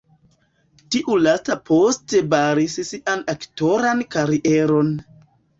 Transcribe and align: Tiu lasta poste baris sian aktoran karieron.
Tiu 0.95 1.17
lasta 1.25 1.57
poste 1.71 2.21
baris 2.31 2.79
sian 2.91 3.21
aktoran 3.35 4.03
karieron. 4.17 4.91